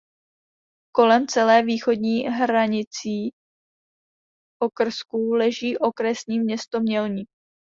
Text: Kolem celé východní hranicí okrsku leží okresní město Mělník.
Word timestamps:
Kolem 0.95 1.27
celé 1.27 1.63
východní 1.65 2.21
hranicí 2.23 3.33
okrsku 4.61 5.33
leží 5.33 5.77
okresní 5.77 6.39
město 6.39 6.79
Mělník. 6.79 7.29